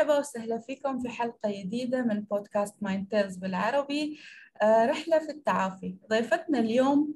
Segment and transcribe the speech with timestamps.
[0.00, 4.20] مرحبا وسهلا فيكم في حلقة جديدة من بودكاست Mind Tales بالعربي.
[4.62, 5.96] آه، رحلة في التعافي.
[6.10, 7.14] ضيفتنا اليوم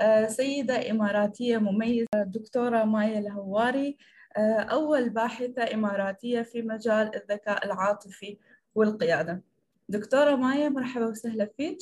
[0.00, 3.98] آه، سيدة إماراتية مميزة دكتورة مايا الهواري
[4.36, 8.38] آه، أول باحثة إماراتية في مجال الذكاء العاطفي
[8.74, 9.42] والقيادة.
[9.88, 11.78] دكتورة مايا مرحبا وسهلا فيك.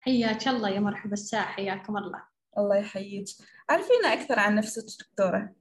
[0.00, 2.22] حياك الله يا مرحبا الساعة حياكم الله.
[2.58, 3.26] الله يحييك.
[3.70, 5.57] عرفينا أكثر عن نفسك دكتورة.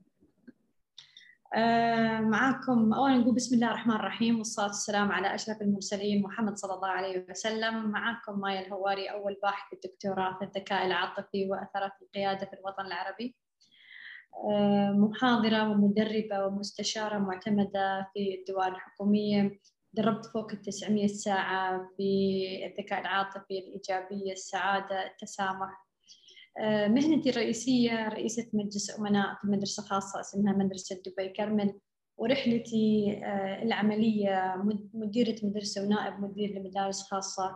[1.55, 2.93] آه، معاكم.
[2.93, 7.25] أولا نقول بسم الله الرحمن الرحيم والصلاة والسلام على أشرف المرسلين محمد صلى الله عليه
[7.29, 7.91] وسلم.
[7.91, 13.35] معاكم مايا الهواري أول باحث الدكتوراه في الذكاء العاطفي وأثرت القيادة في الوطن العربي.
[14.51, 19.59] آه، محاضرة ومدربة ومستشارة معتمدة في الدول الحكومية.
[19.93, 25.86] دربت فوق ال 900 ساعة في الذكاء العاطفي الإيجابية السعادة التسامح.
[26.87, 31.79] مهنتي الرئيسية رئيسة مجلس أمناء في مدرسة خاصة اسمها مدرسة دبي كرمل
[32.17, 34.55] ورحلتي آه، العملية
[34.93, 37.55] مديرة مدرسة ونائب مدير لمدارس خاصة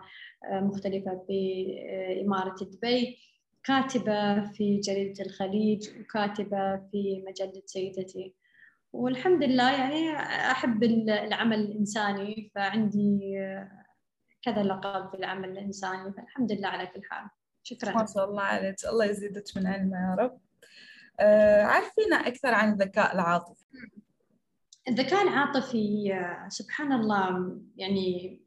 [0.52, 1.66] آه، مختلفة في
[2.26, 3.18] إمارة دبي
[3.64, 8.36] كاتبة في جريدة الخليج وكاتبة في مجلة سيدتي.
[8.94, 10.16] والحمد لله يعني
[10.52, 13.20] أحب العمل الإنساني فعندي
[14.42, 17.30] كذا لقب في العمل الإنساني فالحمد لله على كل حال.
[17.64, 17.92] شكرا.
[17.92, 18.76] ما شاء الله عليك.
[18.86, 20.40] الله يزيدك من علمه يا رب.
[21.20, 23.66] آه عرفينا أكثر عن الذكاء العاطفي؟
[24.88, 28.42] الذكاء العاطفي آه، سبحان الله يعني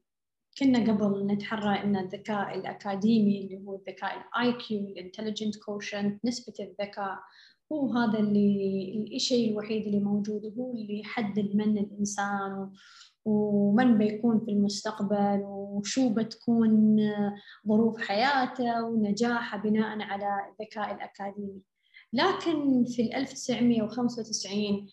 [0.59, 6.55] كنا قبل نتحرى إن الذكاء الأكاديمي اللي هو الذكاء ال IQ ال intelligent quotient نسبة
[6.61, 7.19] الذكاء
[7.73, 12.71] هو هذا اللي الشيء الوحيد اللي موجود هو اللي يحدد من الإنسان
[13.25, 16.97] ومن بيكون في المستقبل وشو بتكون
[17.69, 21.61] ظروف حياته ونجاحه بناء على الذكاء الأكاديمي.
[22.13, 24.87] لكن في 1995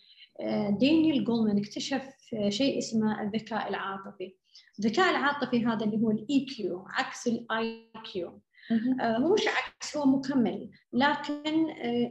[0.80, 2.08] دانيال جولمان اكتشف
[2.48, 4.34] شيء اسمه الذكاء العاطفي.
[4.78, 8.40] الذكاء العاطفي هذا اللي هو ال EQ عكس ال IQ
[9.00, 11.66] آه، مو مش عكس هو مكمل لكن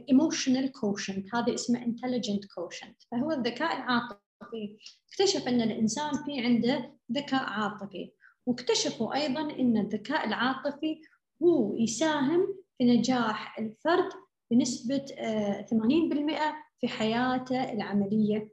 [0.08, 4.76] emotional quotient هذا اسمه intelligent quotient فهو الذكاء العاطفي العاطفي
[5.08, 8.12] اكتشف أن الإنسان في عنده ذكاء عاطفي
[8.46, 11.00] واكتشفوا أيضا أن الذكاء العاطفي
[11.42, 14.10] هو يساهم في نجاح الفرد
[14.50, 18.52] بنسبة 80% آه، في حياته العملية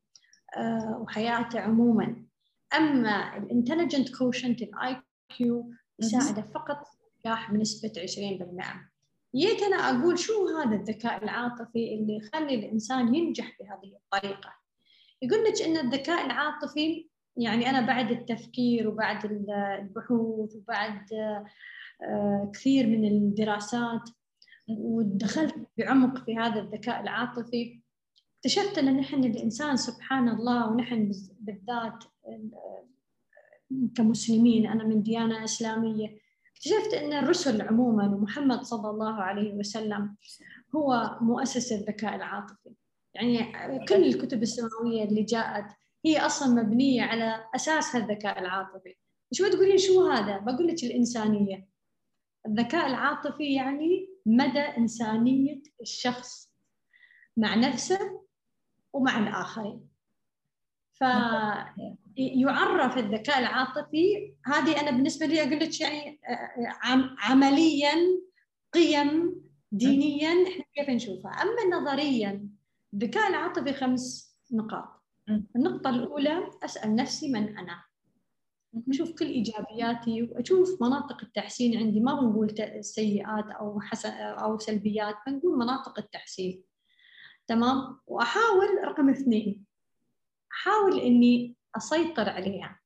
[0.57, 2.25] آه، وحياته عموما.
[2.73, 5.01] أما ال intelligent quotient ال
[5.37, 6.83] IQ يساعده فقط
[7.19, 8.89] نجاح بنسبة 20%
[9.35, 14.59] جيت أنا أقول شو هذا الذكاء العاطفي اللي يخلي الإنسان ينجح بهذه الطريقة؟
[15.21, 21.13] يقول لك إن الذكاء العاطفي يعني أنا بعد التفكير وبعد البحوث وبعد
[22.01, 24.09] آه، كثير من الدراسات
[24.69, 27.79] ودخلت بعمق في هذا الذكاء العاطفي
[28.37, 32.85] اكتشفت إن نحن الإنسان سبحان الله ونحن بالذات آه،
[33.95, 36.17] كمسلمين أنا من ديانة إسلامية
[36.55, 40.15] اكتشفت إن الرسل عموما ومحمد صلى الله عليه وسلم
[40.75, 42.69] هو مؤسس الذكاء العاطفي.
[43.19, 45.65] يعني كل الكتب السماوية اللي جاءت
[46.05, 48.95] هي أصلا مبنية على أساس الذكاء العاطفي.
[49.33, 51.67] شو تقولين شو هذا؟ بقول لك الإنسانية.
[52.47, 56.51] الذكاء العاطفي يعني مدى إنسانية الشخص
[57.37, 58.21] مع نفسه
[58.93, 59.89] ومع الآخرين.
[60.93, 66.19] فيعرف الذكاء العاطفي هذه أنا بالنسبة لي أقول لك يعني
[67.19, 67.95] عمليا
[68.73, 69.35] قيم
[69.71, 72.49] دينيا إحنا كيف نشوفها؟ أما نظريا
[72.93, 75.03] الذكاء العاطفي خمس نقاط.
[75.55, 77.83] النقطة الأولى أسأل نفسي من أنا.
[78.89, 81.99] أشوف كل إيجابياتي وأشوف مناطق التحسين عندي.
[81.99, 86.63] ما بنقول سيئات أو حسن أو سلبيات بنقول مناطق التحسين.
[87.47, 89.65] تمام؟ وأحاول رقم اثنين
[90.51, 92.79] أحاول إني أسيطر عليها.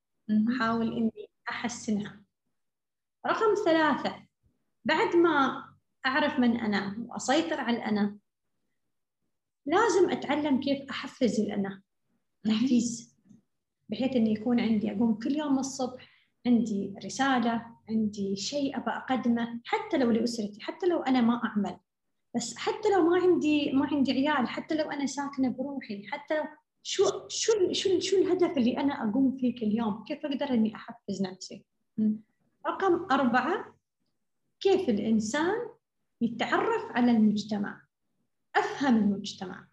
[0.49, 2.23] أحاول إني أحسنها.
[3.27, 4.25] رقم ثلاثة
[4.85, 5.65] بعد ما
[6.05, 8.17] أعرف من أنا وأسيطر على الأنا
[9.65, 11.81] لازم أتعلم كيف أحفز الانا
[12.43, 13.15] تحفيز.
[13.89, 16.09] بحيث إنه يكون عندي أقوم كل يوم الصبح
[16.47, 21.77] عندي رسالة عندي شيء أبى أقدمه حتى لو لأسرتي حتى لو أنا ما أعمل.
[22.35, 26.43] بس حتى لو ما عندي ما عندي عيال حتى لو أنا ساكنة بروحي حتى لو
[26.83, 31.21] شو شو شو شو الهدف اللي أنا أقوم فيه كل يوم؟ كيف أقدر إني أحفز
[31.21, 31.65] نفسي؟
[32.67, 33.75] رقم أربعة
[34.59, 35.55] كيف الإنسان
[36.21, 37.82] يتعرف على المجتمع؟
[38.55, 39.67] أفهم المجتمع.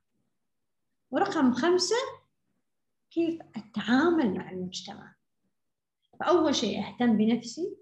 [1.10, 1.96] ورقم خمسة
[3.10, 5.14] كيف أتعامل مع المجتمع؟
[6.20, 7.76] فأول شيء أهتم بنفسي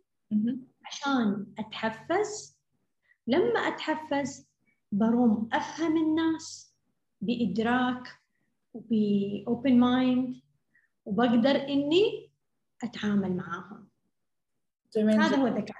[0.85, 2.59] عشان أتحفز.
[3.27, 4.49] لما أتحفز
[4.93, 6.75] بروم أفهم الناس
[7.21, 8.19] بإدراك
[8.75, 10.41] وب open mind
[11.05, 12.31] وبقدر إني
[12.85, 13.89] أتعامل معاهم.
[14.97, 15.77] جميل هذا جدا هو الذكاء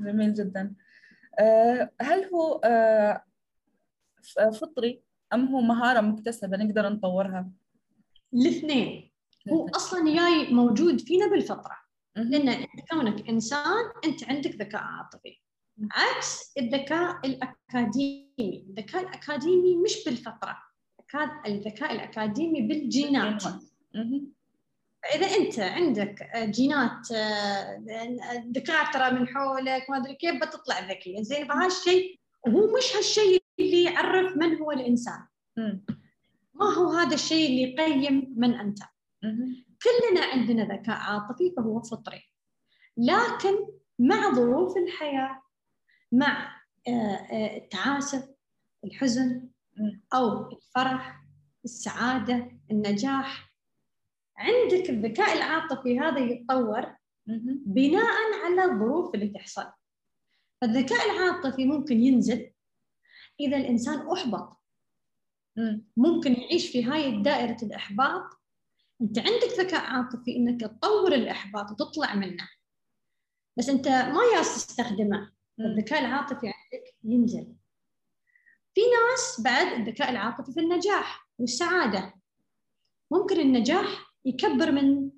[0.00, 0.74] جميل جدا.
[1.38, 3.24] آه، هل هو آه،
[4.60, 5.02] فطري؟
[5.34, 7.50] أم هو مهارة مكتسبة نقدر نطورها؟
[8.34, 9.10] الاثنين.
[9.52, 11.76] هو أصلا جاي موجود فينا بالفطرة.
[12.16, 15.38] لأن كونك إنسان أنت عندك ذكاء عاطفي.
[15.90, 18.66] عكس الذكاء الأكاديمي.
[18.68, 20.56] الذكاء الأكاديمي مش بالفطرة.
[21.46, 23.42] الذكاء- الأكاديمي بالجينات.
[25.02, 27.82] فاذا أنت عندك جينات آه،
[28.46, 31.22] دكاتره من حولك ما أدري كيف بتطلع ذكية.
[31.22, 35.26] زين فهالشيء وهو مش هالشيء اللي يعرف من هو الإنسان.
[36.54, 38.78] ما هو هذا الشيء اللي يقيم من أنت.
[39.82, 42.22] كلنا عندنا ذكاء عاطفي فهو فطري
[42.96, 43.66] لكن
[43.98, 45.42] مع ظروف الحياة
[46.12, 48.34] مع آه، آه، التعاسة
[48.84, 49.48] الحزن.
[50.14, 51.24] أو الفرح
[51.64, 53.52] السعادة النجاح
[54.36, 56.96] عندك الذكاء العاطفي هذا يتطور.
[57.66, 59.66] بناء على الظروف اللي تحصل
[60.60, 62.50] فالذكاء العاطفي ممكن ينزل
[63.46, 64.62] إذا الإنسان أحبط.
[65.56, 65.84] مم.
[65.96, 68.22] ممكن يعيش في هاي دائرة الإحباط.
[69.02, 72.48] أنت عندك ذكاء عاطفي إنك تطور الإحباط وتطلع منه.
[73.58, 75.32] بس أنت ما ياس تستخدمه.
[75.60, 77.54] الذكاء العاطفي عندك ينزل.
[78.74, 82.14] في ناس بعد الذكاء العاطفي في النجاح والسعادة.
[83.10, 85.10] ممكن النجاح يكبر من.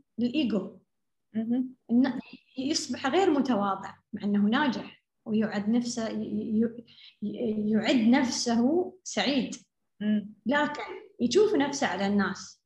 [1.90, 2.20] إنه
[2.58, 5.03] يصبح غير متواضع مع أنه ناجح.
[5.24, 6.08] ويعد نفسه
[7.22, 9.56] يعد نفسه سعيد.
[10.46, 10.82] لكن
[11.20, 12.62] يشوف نفسه على الناس.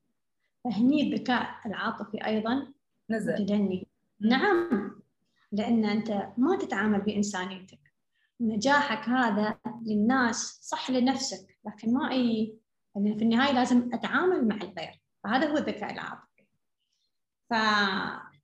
[0.64, 2.72] فهني الذكاء العاطفي أيضا
[3.10, 3.32] نزل.
[3.32, 3.87] متدني.
[4.20, 5.00] نعم.
[5.52, 7.81] لأن أنت ما تتعامل بإنسانيتك.
[8.40, 11.58] نجاحك هذا للناس صح لنفسك.
[11.66, 12.55] لكن ما أي
[12.96, 15.00] لأن في النهاية لازم أتعامل مع الغير.
[15.25, 16.44] فهذا هو الذكاء العاطفي.
[17.50, 17.55] ف...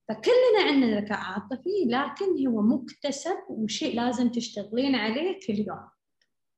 [0.07, 5.89] فكلنا عندنا ذكاء عاطفي لكن هو مكتسب وشيء لازم تشتغلين عليه كل يوم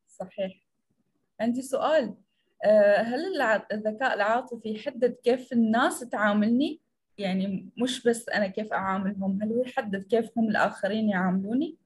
[0.08, 0.64] صحيح
[1.40, 2.16] عندي سؤال
[2.66, 3.42] آه، هل
[3.72, 6.82] الذكاء العاطفي يحدد كيف الناس تعاملني؟
[7.18, 11.78] يعني مش بس أنا كيف أعاملهم هل هو يحدد كيف هم الآخرين يعاملوني؟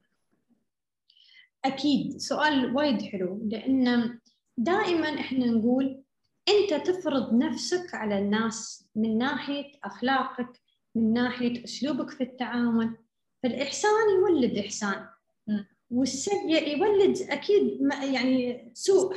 [1.65, 4.19] أكيد سؤال وايد حلو لأن
[4.57, 6.03] دائما إحنا نقول
[6.49, 10.61] أنت تفرض نفسك على الناس من ناحية أخلاقك
[10.95, 12.97] من ناحية أسلوبك في التعامل
[13.43, 15.05] فالإحسان يولد إحسان
[15.47, 15.59] م.
[15.89, 19.15] والسيء يولد أكيد م- يعني سوء.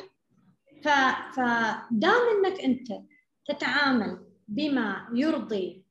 [0.83, 2.89] فدام أنك أنت
[3.49, 5.85] تتعامل بما يرضي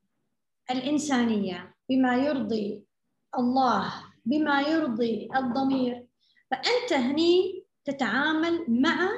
[0.72, 2.84] الإنسانية بما يرضي
[3.38, 3.94] الله
[4.26, 6.06] بما يرضي الضمير
[6.52, 9.10] فأنت هني تتعامل مع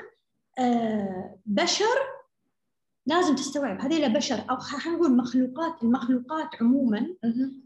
[0.59, 1.97] آه، بشر
[3.07, 7.15] لازم تستوعب هذيلا بشر أو خلينا نقول مخلوقات المخلوقات عموما.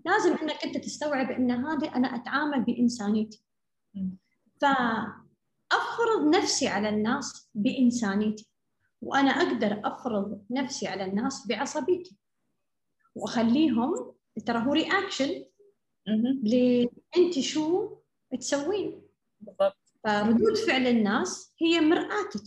[0.05, 3.43] لازم أنك أنت تستوعب أن هذه أنا أتعامل بإنسانيتي
[3.93, 4.17] مم.
[4.61, 8.49] فأفرض نفسي على الناس بإنسانيتي
[9.01, 12.15] وأنا أقدر أفرض نفسي على الناس بعصبيتي
[13.15, 14.13] وأخليهم
[14.45, 15.45] ترى هو رياكشن.
[17.17, 17.97] أنت شو
[18.39, 19.01] تسوين
[19.39, 22.43] بالضبط فردود فعل الناس هي مرآتك.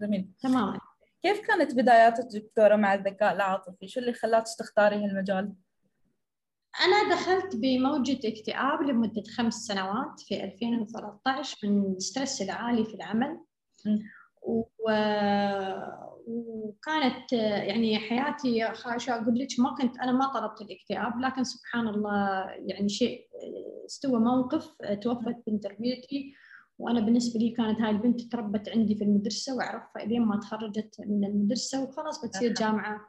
[0.00, 0.80] جميل تماما
[1.26, 5.52] كيف كانت بداياتك دكتورة مع الذكاء العاطفي؟ شو اللي خلاك تختاري هالمجال؟
[6.84, 13.40] أنا دخلت بموجة اكتئاب لمدة خمس سنوات في 2013 من الستريس العالي في العمل.
[14.42, 14.90] و...
[16.26, 21.88] وكانت يعني حياتي خ- شو أقول لك ما كنت أنا ما طلبت الاكتئاب لكن سبحان
[21.88, 23.28] الله يعني شيء
[23.86, 24.68] استوى موقف
[25.02, 26.34] توفت بنت ربيعتي
[26.78, 31.24] وأنا بالنسبة لي كانت هاي البنت تربت عندي في المدرسة وأعرفها إلين ما تخرجت من
[31.24, 32.54] المدرسة وخلاص بتصير أها.
[32.54, 33.00] جامعة.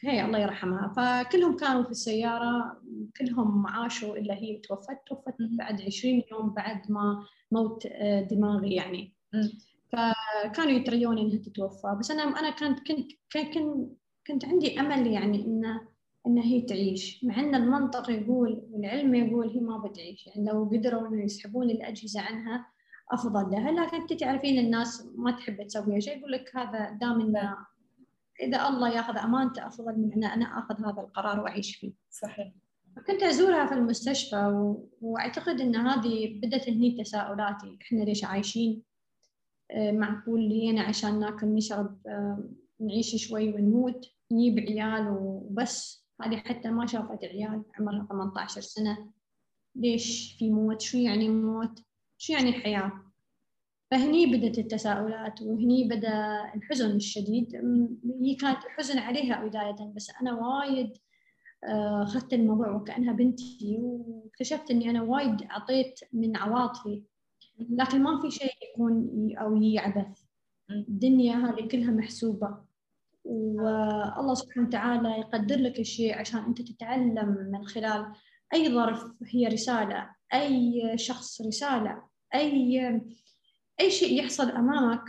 [0.00, 0.92] هي الله يرحمها.
[0.96, 2.80] فكلهم كانوا في السيارة
[3.20, 5.34] كلهم عاشوا إلا هي توفت توفت.
[5.40, 9.12] بعد 20 يوم بعد ما موت آه، دماغي يعني.
[9.92, 11.96] فكانوا يتريون إنها تتوفى.
[12.00, 13.54] بس أنا أنا كنت كنت كنت
[14.26, 15.64] كنت عندي أمل يعني إن
[16.26, 17.24] إن هي تعيش.
[17.24, 20.26] مع إن المنطق يقول والعلم يقول هي ما بتعيش.
[20.26, 22.66] يعني لو قدروا إنه يسحبون الأجهزة عنها
[23.12, 27.56] أفضل لها لكن أنت تعرفين الناس ما تحب تسوي شيء يقول لك هذا دام إنه
[28.40, 31.92] إذا الله يأخذ أمانته أفضل من أن أنا أخذ هذا القرار وأعيش فيه.
[32.10, 32.52] صحيح.
[33.06, 34.88] كنت أزورها في المستشفى و...
[35.00, 37.78] وأعتقد أن هذه بدت هني تساؤلاتي.
[37.82, 38.82] إحنا ليش عايشين؟
[39.70, 46.06] آه، معقول هنا عشان ناكل نشرب آه، نعيش شوي ونموت نجيب عيال وبس.
[46.22, 49.12] هذه حتى ما شافت عيال عمرها 18 سنة.
[49.74, 51.85] ليش في موت؟ شو يعني موت؟
[52.18, 52.92] شو يعني حياة
[53.90, 57.56] فهني بدت التساؤلات وهني بدأ الحزن الشديد.
[58.20, 60.92] هي كانت الحزن عليها بداية بس أنا وايد
[61.64, 67.02] آه، أخذت الموضوع وكأنها بنتي واكتشفت إني أنا وايد أعطيت من عواطفي.
[67.58, 70.22] لكن ما في شيء يكون أو يعبث.
[70.70, 72.58] الدنيا هذه كلها محسوبة.
[73.24, 78.12] والله سبحانه وتعالى يقدر لك الشيء عشان أنت تتعلم من خلال
[78.54, 80.15] أي ظرف هي رسالة.
[80.34, 82.02] أي شخص رسالة
[82.34, 83.00] أي
[83.80, 85.04] أي شيء يحصل أمامك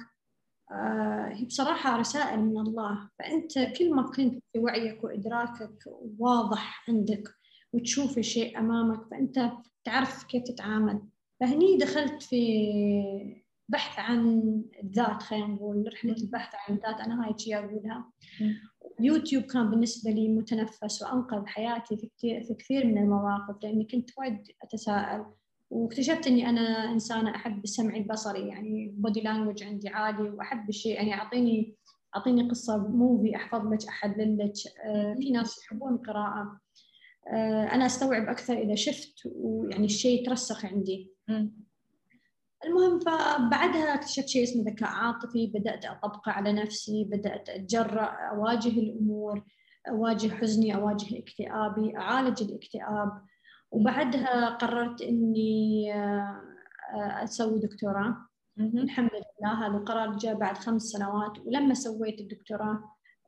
[0.72, 3.10] آه، هي بصراحة رسائل من الله.
[3.20, 5.80] فأنت كل ما كنت في وعيك وإدراكك
[6.20, 7.24] واضح عندك
[7.74, 9.52] وتشوف الشيء أمامك فأنت
[9.84, 11.02] تعرف كيف تتعامل.
[11.40, 14.42] فهني دخلت في بحث عن
[14.84, 17.00] الذات خلينا نقول رحلة البحث عن الذات.
[17.00, 18.12] أنا هاي أقولها.
[19.00, 24.10] يوتيوب كان بالنسبة لي متنفس وأنقذ حياتي في كثير, في كثير من المواقف لأني كنت
[24.18, 25.26] وايد أتساءل
[25.70, 31.14] واكتشفت إني أنا إنسانة أحب السمع البصري يعني body language عندي عالي وأحب الشيء يعني
[31.14, 31.76] اعطيني
[32.16, 34.54] أعطيني قصة movie أحفظ لك أحلل لك
[34.86, 36.60] آه في ناس يحبون القراءة.
[37.34, 41.12] آه أنا أستوعب أكثر إذا شفت ويعني الشيء يترسخ عندي.
[42.66, 45.48] المهم فبعدها اكتشفت شيء اسمه ذكاء عاطفي.
[45.48, 49.44] بدأت أطبقه على نفسي بدأت أتجرأ أواجه الأمور
[49.90, 53.22] أواجه حزني أواجه اكتئابي أعالج الاكتئاب.
[53.72, 58.18] وبعدها قررت إني آه، أسوي دكتوراه.
[58.60, 61.40] الحمد لله هذا القرار جاء بعد خمس سنوات.
[61.46, 62.84] ولما سويت الدكتوراه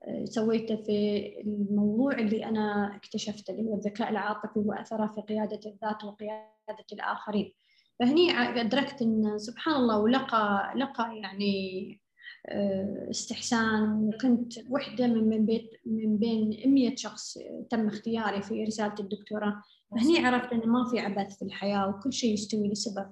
[0.07, 6.03] آه، سويته في الموضوع اللي أنا اكتشفته اللي هو الذكاء العاطفي وأثره في قيادة الذات
[6.03, 7.53] وقيادة الآخرين.
[7.99, 11.99] فهني أدركت إن سبحان الله ولقى لقى يعني
[12.47, 13.93] آه، استحسان.
[14.03, 17.37] وكنت وحدة من بيت من بين 100 شخص
[17.69, 19.63] تم اختياري في رسالة الدكتوراه.
[19.91, 23.11] هني عرفت انه ما في عبث في الحياة وكل شيء يستوي لسبب.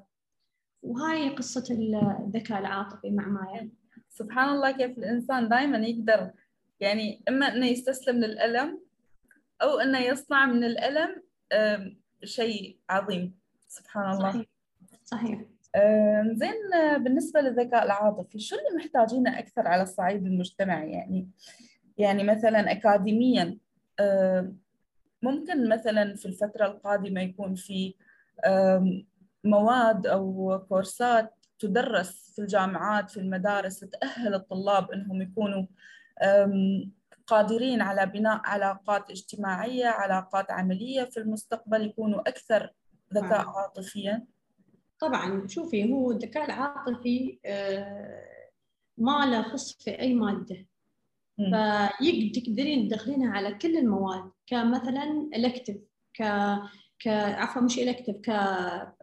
[0.84, 3.70] وهاي قصة الذكاء العاطفي مع مايا.
[4.10, 6.32] سبحان الله كيف الإنسان دائما يقدر
[6.80, 8.82] يعني إما إنه يستسلم للألم
[9.62, 11.24] أو إنه يصنع من الألم
[12.24, 13.40] شيء عظيم.
[13.68, 14.32] سبحان الله.
[14.32, 14.57] صحيح.
[15.10, 15.42] صحيح.
[16.34, 16.54] زين
[17.04, 21.30] بالنسبة للذكاء العاطفي شو اللي محتاجينه أكثر على الصعيد المجتمعي؟ يعني
[21.98, 23.58] يعني مثلا أكاديميا
[25.22, 27.96] ممكن مثلا في الفترة القادمة يكون في
[29.44, 35.66] مواد أو كورسات تدرس في الجامعات في المدارس تأهل الطلاب أنهم يكونوا
[37.28, 42.74] قادرين على بناء علاقات اجتماعية علاقات عملية في المستقبل يكونوا أكثر
[43.14, 43.48] ذكاء.
[43.48, 44.26] عاطفيا.
[45.00, 48.24] طبعا شوفي هو الذكاء العاطفي آه،
[48.98, 50.66] ما له خص في أي مادة.
[51.38, 55.78] فتقدرين تدخلينها على كل المواد كمثلا elective
[56.14, 56.24] ك
[57.00, 58.28] ك عفوا مش elective ك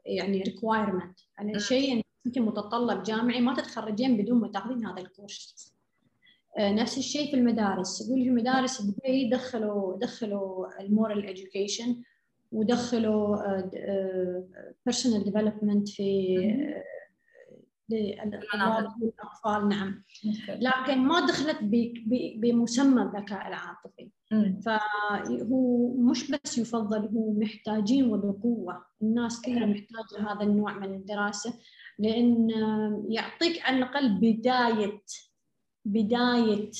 [0.06, 5.74] يعني requirement يعني شيء أنت متطلب جامعي ما تتخرجين بدون ما تاخذين هذا الكورس.
[6.58, 8.00] آه، نفس الشيء في المدارس.
[8.00, 12.02] يقول في المدارس بدبي دخلوا دخلوا ال moral education
[12.54, 13.36] ودخلوا
[14.86, 16.36] personal development في
[17.90, 19.68] للأطفال.
[19.68, 20.04] نعم.
[20.48, 21.58] لكن ما دخلت
[22.36, 24.10] بمسمى الذكاء العاطفي.
[24.66, 31.54] فهو مش بس يفضل هو محتاجين وبقوة الناس كلها محتاجة هذا النوع من الدراسة
[31.98, 32.50] لأن
[33.08, 35.02] يعطيك على الأقل بداية
[35.84, 36.70] بداية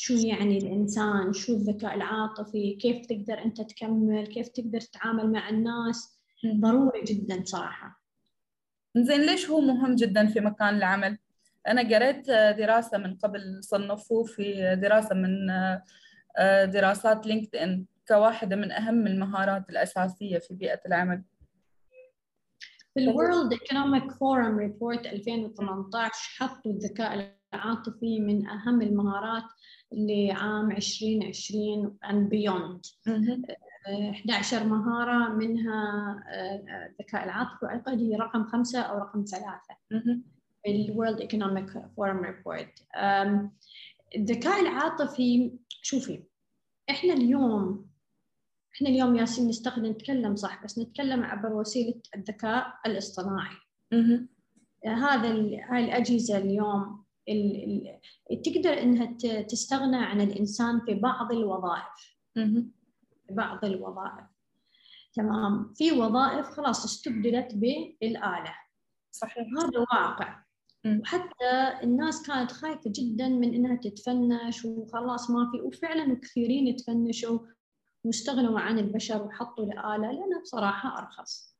[0.00, 6.18] شو يعني الإنسان؟ شو الذكاء العاطفي؟ كيف تقدر أنت تكمل؟ كيف تقدر تتعامل مع الناس؟
[6.46, 8.02] ضروري جدا صراحة.
[8.96, 11.18] زين ليش هو مهم جدا في مكان العمل؟
[11.68, 15.50] أنا قريت دراسة من قبل صنفوه في دراسة من
[16.38, 21.22] آه، دراسات LinkedIn كواحدة من أهم المهارات الأساسية في بيئة العمل.
[22.94, 29.44] في ال World Economic Forum Report 2018 حطوا الذكاء العاطفي من أهم المهارات
[29.92, 32.80] لعام 2020 and beyond.
[33.88, 35.80] 11 مهارة منها
[36.28, 39.76] آه، الذكاء العاطفي وأعتقد هي رقم خمسة أو رقم ثلاثة.
[40.66, 42.82] ال World Economic Forum Report
[44.16, 45.52] الذكاء العاطفي
[45.82, 46.22] شوفي
[46.90, 47.86] إحنا اليوم
[48.74, 53.56] إحنا اليوم ياسين نستخدم نتكلم صح بس نتكلم عبر وسيلة الذكاء الاصطناعي.
[54.86, 55.28] هذا
[55.68, 57.04] هاي الأجهزة اليوم
[58.44, 62.16] تقدر إنها تستغنى عن الإنسان في بعض الوظائف.
[63.30, 64.26] بعض الوظائف.
[65.14, 65.74] تمام.
[65.76, 68.54] في وظائف خلاص استبدلت بالآلة.
[69.10, 69.46] صحيح.
[69.58, 70.42] هذا واقع.
[70.86, 77.38] وحتى الناس كانت خايفة جدا من إنها تتفنش وخلاص ما في وفعلا كثيرين تفنشوا
[78.04, 81.56] واستغنوا عن البشر وحطوا الآلة لأنها بصراحة أرخص.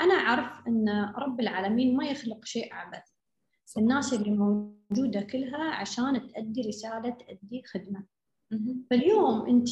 [0.00, 3.13] أنا أعرف إن رب العالمين ما يخلق شيء عبث
[3.78, 8.04] الناس اللي موجودة كلها عشان تأدي رسالة تأدي خدمة.
[8.90, 9.68] فاليوم انت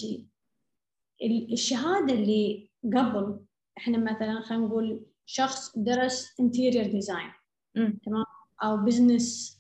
[1.53, 3.41] الشهادة اللي قبل
[3.79, 7.31] إحنا مثلا خلينا نقول شخص درس interior design
[7.75, 8.25] تمام؟
[8.63, 9.59] أو business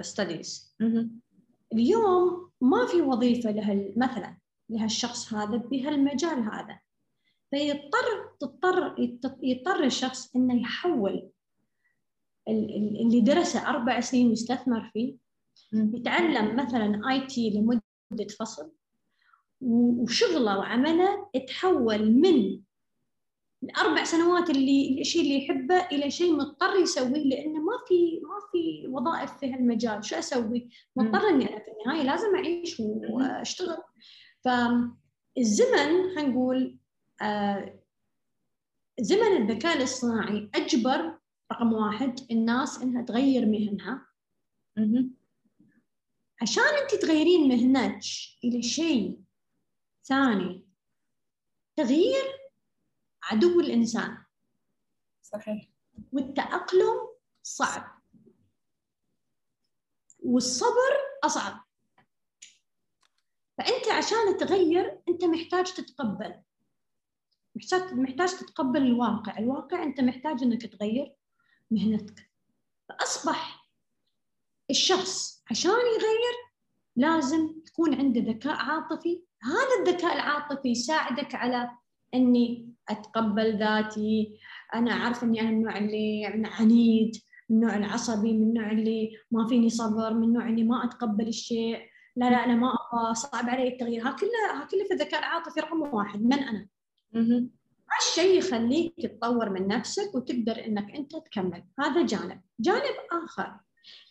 [0.00, 0.76] studies
[1.72, 6.80] اليوم ما في وظيفة له مثلا لهالشخص هذا بهالمجال هذا.
[7.50, 8.94] فيضطر تضطر
[9.42, 11.30] يضطر الشخص إنه يحول
[12.48, 15.16] اللي درسه أربع سنين ويستثمر فيه
[15.72, 18.72] يتعلم مثلا آي تي لمدة فصل
[19.60, 22.60] وشغله وعمله تحول من
[23.62, 28.88] الأربع سنوات اللي الشيء اللي يحبه إلى شيء مضطر يسويه لأنه ما في ما في
[28.88, 30.04] وظائف في هالمجال.
[30.04, 33.76] شو أسوي؟ مضطر إني أنا في النهاية لازم أعيش وأشتغل.
[34.44, 36.78] فالزمن خلينا نقول
[37.22, 37.80] آه
[39.00, 41.18] زمن الذكاء الاصطناعي أجبر
[41.54, 44.06] رقم واحد الناس إنها تغير مهنها.
[46.42, 48.04] عشان أنت تغيرين مهنتك
[48.44, 49.20] إلى شيء
[50.04, 50.66] ثاني
[51.76, 52.24] تغيير
[53.22, 54.24] عدو الإنسان.
[55.22, 55.68] صحيح.
[56.12, 57.08] والتأقلم
[57.42, 58.00] صعب.
[60.18, 60.92] والصبر
[61.24, 61.64] أصعب.
[63.58, 66.42] فأنت عشان تغير أنت محتاج تتقبل.
[67.54, 69.38] محتاج محتاج تتقبل الواقع.
[69.38, 71.14] الواقع أنت محتاج إنك تغير.
[71.70, 72.30] مهنتك.
[72.88, 73.68] فأصبح
[74.70, 76.34] الشخص عشان يغير
[76.96, 79.22] لازم تكون عنده ذكاء عاطفي.
[79.42, 81.70] هذا الذكاء العاطفي يساعدك على
[82.14, 84.38] إني أتقبل ذاتي.
[84.74, 87.16] أنا أعرف إني أنا من النوع اللي عنيد
[87.50, 91.78] من النوع العصبي من النوع اللي ما فيني صبر من النوع اللي ما أتقبل الشيء.
[92.16, 94.08] لا لا أنا ما أبغى صعب علي التغيير.
[94.08, 96.68] ها كله ها كله في الذكاء العاطفي رقم واحد من أنا؟
[97.96, 101.64] هالشيء يخليك تطور من نفسك وتقدر إنك أنت تكمل.
[101.80, 102.40] هذا جانب.
[102.60, 103.56] جانب آخر.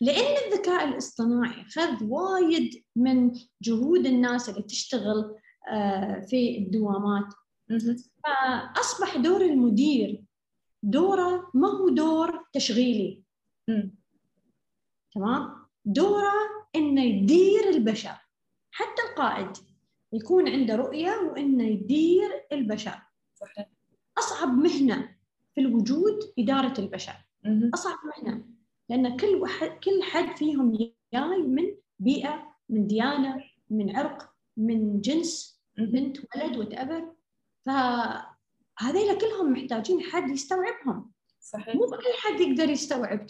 [0.00, 5.36] لأن الذكاء الاصطناعي خذ وايد من جهود الناس اللي تشتغل
[5.70, 7.34] آه، في الدوامات.
[8.24, 10.24] فأصبح دور المدير
[10.82, 13.22] دوره ما هو دور تشغيلي.
[15.14, 16.32] تمام؟ دوره
[16.76, 18.16] إنه يدير البشر.
[18.70, 19.56] حتى القائد
[20.12, 22.98] يكون عنده رؤية وإنه يدير البشر.
[23.34, 23.73] صحيح.
[24.18, 25.16] أصعب مهنة
[25.54, 27.14] في الوجود إدارة البشر.
[27.74, 28.44] أصعب مهنة
[28.88, 30.72] لأن كل واحد كل حد فيهم
[31.12, 37.12] جاي من بيئة من ديانة من عرق من جنس بنت ولد وتأبر
[37.62, 41.10] فهذيلا كلهم محتاجين حد يستوعبهم.
[41.40, 41.74] صحيح.
[41.74, 43.26] مو كل حد يقدر يستوعبك.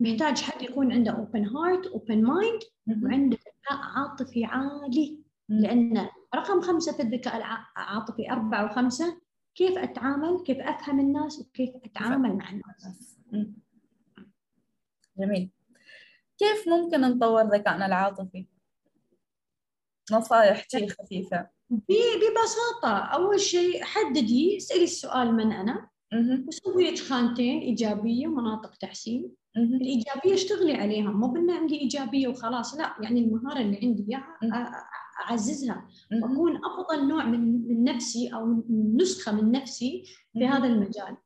[0.00, 2.62] محتاج حد يكون عنده open heart open mind
[3.02, 5.18] وعنده ذكاء عاطفي عالي.
[5.48, 9.20] لأن رقم خمسة في الذكاء العاطفي أربعة وخمسة
[9.54, 13.18] كيف أتعامل كيف أفهم الناس وكيف أتعامل مع الناس.
[15.18, 15.50] جميل.
[16.38, 18.46] كيف ممكن نطور ذكائنا العاطفي؟
[20.12, 21.48] نصائح شيء خفيفة.
[21.70, 25.88] ببساطة أول شيء حددي اسألي السؤال من أنا
[26.48, 29.30] وسوي لك خانتين إيجابية ومناطق تحسين.
[29.56, 34.38] الإيجابية اشتغلي عليها مو بأن عندي إيجابية وخلاص لا يعني المهارة اللي عندي إياها
[35.30, 35.88] أعززها.
[36.22, 41.16] وأكون أفضل نوع من من نفسي أو نسخة من نفسي في هذا المجال.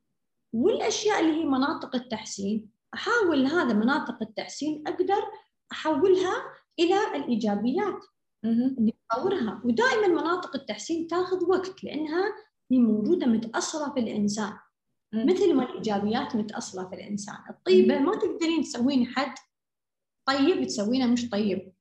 [0.52, 5.22] والأشياء اللي هي مناطق التحسين أحاول هذا مناطق التحسين أقدر
[5.72, 6.34] أحولها
[6.78, 8.04] إلى الإيجابيات
[8.78, 9.62] اللي أطورها.
[9.64, 12.24] ودائما مناطق التحسين تاخذ وقت لأنها
[12.70, 14.52] هي موجودة متأصلة في الإنسان.
[15.14, 17.36] مثل ما الإيجابيات متأصلة في الإنسان.
[17.50, 19.34] الطيبة ما تقدرين تسوين حد
[20.28, 21.72] طيب تسوينه مش طيب.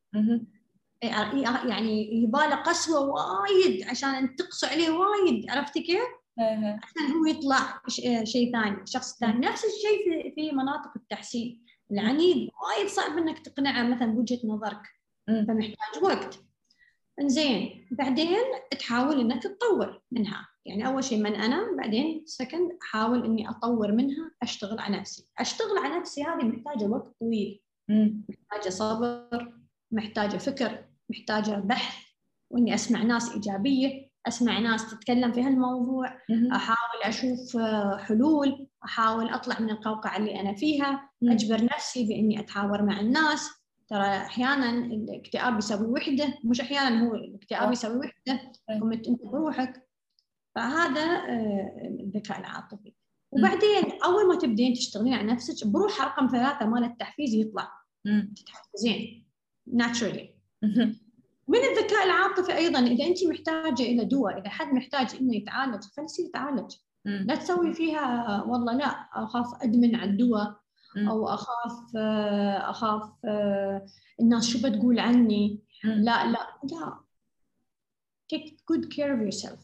[1.02, 6.04] يعني يباله قسوة وايد عشان تقسو عليه وايد عرفتي كيف؟
[6.84, 7.82] عشان هو يطلع
[8.24, 9.48] شيء ثاني شخص ثاني.
[9.48, 11.66] نفس الشيء في مناطق التحسين.
[11.92, 14.82] العنيد وايد صعب إنك تقنعه مثلا بوجهة نظرك.
[15.28, 16.40] فمحتاج وقت.
[17.22, 18.38] زين بعدين
[18.80, 20.48] تحاول إنك تطور منها.
[20.66, 25.28] يعني أول شيء من أنا بعدين سكند أحاول إني أطور منها أشتغل على نفسي.
[25.40, 27.62] أشتغل على نفسي هذه محتاجة وقت طويل.
[28.30, 29.54] محتاجة صبر.
[29.92, 32.06] محتاجة فكر محتاجة بحث
[32.50, 36.22] وإني أسمع ناس إيجابية أسمع ناس تتكلم في هالموضوع
[36.56, 42.84] أحاول أشوف آه، حلول أحاول أطلع من القوقعة اللي أنا فيها أجبر نفسي بإني اتحاور
[42.84, 43.50] مع الناس.
[43.90, 48.52] ترى أحيانا الاكتئاب يسوي وحدة مش أحيانا هو الاكتئاب يسوي وحدة.
[48.82, 49.88] قمت أنت بروحك.
[50.56, 52.94] فهذا آه، الذكاء العاطفي.
[53.32, 57.72] وبعدين أول ما تبدين تشتغلين على نفسك بروح رقم ثلاثة مال التحفيز يطلع.
[58.36, 59.25] تتحفزين.
[59.74, 60.36] ناتشرالي
[61.48, 66.28] من الذكاء العاطفي أيضا إذا أنت محتاجة إلى دواء إذا حد محتاج إنه يتعالج خليه
[66.28, 66.76] يتعالج.
[67.06, 70.60] لا تسوي فيها والله لا أخاف أدمن على الدواء
[70.98, 71.96] أو أخاف
[72.62, 73.12] أخاف
[74.20, 75.60] الناس شو بتقول عني.
[75.84, 77.00] لا لا لا
[78.34, 79.60] take good care of yourself.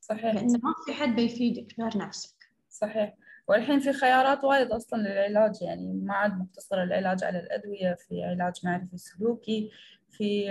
[0.00, 0.34] صحيح.
[0.34, 2.36] لأن ما في حد بيفيدك غير نفسك.
[2.70, 3.17] صحيح.
[3.48, 8.54] والحين في خيارات وايد أصلا للعلاج يعني ما عاد مقتصر العلاج على الأدوية في علاج
[8.64, 9.70] معرفي سلوكي
[10.10, 10.46] في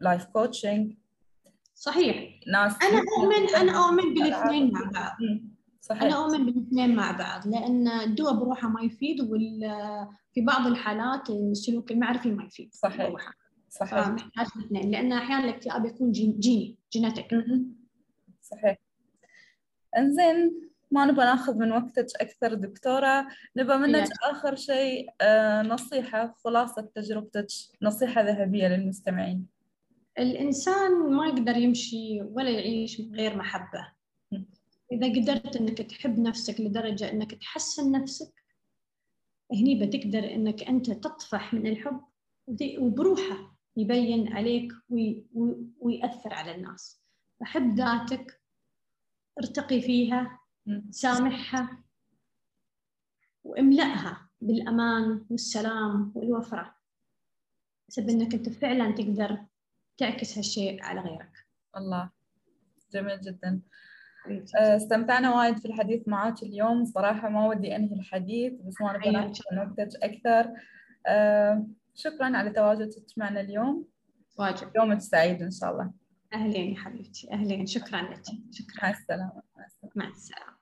[0.00, 0.92] life coaching
[1.74, 2.40] صحيح.
[2.52, 5.16] ناس أنا أؤمن أنا أؤمن بالاثنين مع بعض.
[5.80, 6.02] صحيح.
[6.02, 12.30] أنا أؤمن بالاثنين مع بعض لأن الدواء بروحه ما يفيد وفي بعض الحالات السلوك المعرفي
[12.30, 13.06] ما يفيد صحيح.
[13.08, 13.32] بروحه.
[13.68, 14.04] صحيح.
[14.08, 17.28] فمحتاج الاثنين لأن أحيانا الاكتئاب يكون جيني جينيتك
[18.42, 18.76] صحيح.
[19.98, 23.28] إنزين ما نبغى ناخذ من وقتك أكثر دكتورة.
[23.56, 27.46] نبغى منك آخر شيء آه، نصيحة خلاصة تجربتك
[27.82, 29.46] نصيحة ذهبية للمستمعين.
[30.18, 33.92] الإنسان ما يقدر يمشي ولا يعيش من غير محبة.
[34.92, 38.32] إذا قدرت إنك تحب نفسك لدرجة إنك تحسن نفسك
[39.52, 42.00] هني بتقدر إنك أنت تطفح من الحب
[42.78, 44.72] وبروحه يبين عليك
[45.80, 47.02] ويأثر على الناس.
[47.40, 48.40] فحب ذاتك
[49.38, 50.40] ارتقي فيها
[50.90, 51.84] سامحها
[53.44, 56.76] واملأها بالأمان والسلام والوفرة.
[57.88, 59.38] بسبب أنك أنت فعلا تقدر
[59.98, 61.46] تعكس هالشيء على غيرك.
[61.76, 62.10] الله.
[62.92, 63.60] جميل جدا.
[64.58, 66.84] آه، استمتعنا وايد في الحديث معك اليوم.
[66.84, 70.52] صراحة ما ودي أنهي الحديث بس ما نبغى من وقتك أكثر.
[71.06, 73.88] آه، شكرا على تواجدك معنا اليوم.
[74.38, 74.70] واجب.
[74.76, 75.92] يومك سعيد إن شاء الله.
[76.32, 77.32] أهلين يا حبيبتي.
[77.32, 77.66] أهلين.
[77.66, 78.22] شكرا لك.
[78.52, 78.82] شكرا.
[78.82, 79.42] مع السلامة.
[79.94, 80.55] مع السلامة.